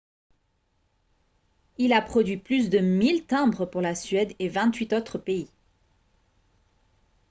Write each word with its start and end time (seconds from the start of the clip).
il 1.77 1.93
a 1.93 2.01
produit 2.01 2.37
plus 2.37 2.71
de 2.71 2.79
1000 2.79 3.27
timbres 3.27 3.67
pour 3.67 3.81
la 3.81 3.93
suède 3.93 4.33
et 4.39 4.49
28 4.49 4.93
autres 4.93 5.19
pays 5.19 5.47